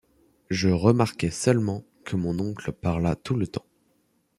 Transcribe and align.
Je 0.49 0.69
remarquai 0.69 1.29
seulement 1.29 1.83
que 2.05 2.15
mon 2.15 2.39
oncle 2.39 2.71
parla 2.71 3.15
tout 3.15 3.35
le 3.35 3.45
temps. 3.45 3.67